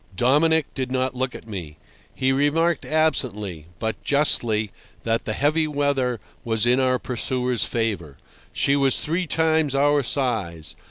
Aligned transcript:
Dominic 0.15 0.65
did 0.73 0.91
not 0.91 1.13
look 1.13 1.35
at 1.35 1.47
me. 1.47 1.77
He 2.15 2.31
remarked 2.31 2.85
absently, 2.85 3.67
but 3.77 4.03
justly, 4.03 4.71
that 5.03 5.25
the 5.25 5.33
heavy 5.33 5.67
weather 5.67 6.19
was 6.43 6.65
in 6.65 6.79
our 6.79 6.97
pursuer's 6.97 7.63
favour. 7.65 8.17
She 8.51 8.75
was 8.75 8.99
three 8.99 9.27
times 9.27 9.75
our 9.75 10.01
size. 10.01 10.75